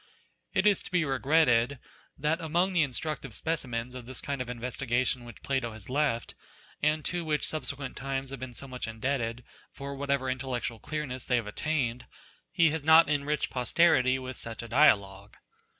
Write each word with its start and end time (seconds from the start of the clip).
It 0.51 0.65
is 0.65 0.81
to 0.81 0.89
be 0.89 1.05
regretted 1.05 1.77
that 2.17 2.41
among 2.41 2.73
the 2.73 2.81
instructive 2.81 3.35
specimens 3.35 3.93
of 3.93 4.07
this 4.07 4.19
kind 4.19 4.41
of 4.41 4.49
investigation 4.49 5.25
which 5.25 5.43
Plato 5.43 5.73
has 5.73 5.91
left, 5.91 6.33
and 6.81 7.05
to 7.05 7.23
which 7.23 7.45
subsequent 7.45 7.95
times 7.97 8.31
have 8.31 8.39
been 8.39 8.55
so 8.55 8.67
much 8.67 8.87
indebted 8.87 9.43
for 9.71 9.93
whatever 9.93 10.27
intellectual 10.27 10.79
clearness 10.79 11.27
they 11.27 11.35
have 11.35 11.45
attained, 11.45 12.07
he 12.51 12.71
has 12.71 12.83
not 12.83 13.09
enriched 13.11 13.51
posterity 13.51 14.17
with 14.17 14.43
a 14.47 14.55
dialogue 14.67 15.33
irspl 15.33 15.35
^UO 15.35 15.37
EWC. 15.37 15.39